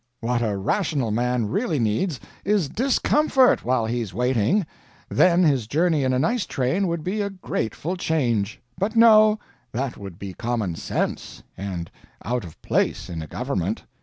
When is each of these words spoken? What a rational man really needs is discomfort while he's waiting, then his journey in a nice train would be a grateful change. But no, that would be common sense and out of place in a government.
What 0.19 0.41
a 0.41 0.57
rational 0.57 1.11
man 1.11 1.45
really 1.45 1.77
needs 1.77 2.19
is 2.43 2.67
discomfort 2.69 3.63
while 3.63 3.85
he's 3.85 4.15
waiting, 4.15 4.65
then 5.09 5.43
his 5.43 5.67
journey 5.67 6.03
in 6.03 6.11
a 6.11 6.17
nice 6.17 6.47
train 6.47 6.87
would 6.87 7.03
be 7.03 7.21
a 7.21 7.29
grateful 7.29 7.95
change. 7.95 8.59
But 8.79 8.95
no, 8.95 9.37
that 9.71 9.97
would 9.99 10.17
be 10.17 10.33
common 10.33 10.73
sense 10.73 11.43
and 11.55 11.91
out 12.25 12.43
of 12.43 12.59
place 12.63 13.11
in 13.11 13.21
a 13.21 13.27
government. 13.27 13.83